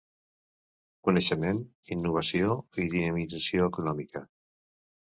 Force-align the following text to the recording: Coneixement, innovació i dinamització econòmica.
Coneixement, 1.07 1.61
innovació 1.97 2.57
i 2.87 2.89
dinamització 2.97 3.71
econòmica. 3.71 4.29